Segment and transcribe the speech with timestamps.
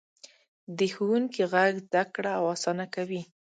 [0.77, 3.21] د ښوونکي غږ زده کړه اسانه کوي.